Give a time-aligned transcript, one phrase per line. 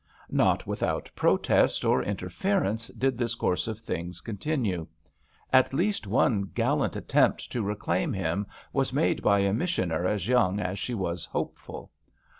[0.31, 4.87] Not without protest or interference did this course of things continue.
[5.53, 10.59] At least one gallant attempt to reclaim him was made by a missioner as young
[10.59, 11.91] as she was hopeful.